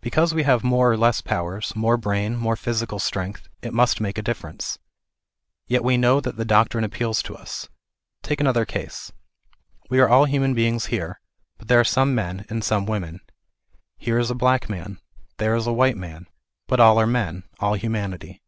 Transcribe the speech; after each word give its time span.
Because 0.00 0.34
we 0.34 0.42
have 0.42 0.64
more 0.64 0.90
or 0.90 0.96
less 0.96 1.20
powers, 1.20 1.72
more 1.76 1.96
brain, 1.96 2.34
more 2.34 2.56
physical 2.56 2.98
strength; 2.98 3.46
it 3.62 3.72
must 3.72 4.00
make 4.00 4.18
a 4.18 4.20
difference. 4.20 4.80
Yet 5.68 5.84
we 5.84 5.96
know 5.96 6.20
that 6.20 6.36
the 6.36 6.44
doctrine 6.44 6.82
appeals 6.82 7.22
to 7.22 7.36
us. 7.36 7.68
Take 8.20 8.40
another 8.40 8.64
case. 8.64 9.12
We 9.88 10.00
are 10.00 10.08
all 10.08 10.24
human 10.24 10.54
beings 10.54 10.86
here, 10.86 11.20
but 11.56 11.68
there 11.68 11.78
are 11.78 11.84
some 11.84 12.16
men, 12.16 12.44
and 12.48 12.64
some 12.64 12.84
women. 12.84 13.20
Here 13.96 14.18
is 14.18 14.28
a 14.28 14.34
black 14.34 14.68
man, 14.68 14.98
there 15.38 15.54
a 15.54 15.72
white 15.72 15.96
man, 15.96 16.26
but 16.66 16.80
all 16.80 16.98
are 16.98 17.06
men, 17.06 17.44
all 17.60 17.74
humanity. 17.74 18.42